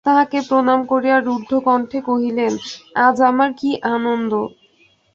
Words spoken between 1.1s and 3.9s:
রুদ্ধকণ্ঠে কহিলেন, আজ আমার কী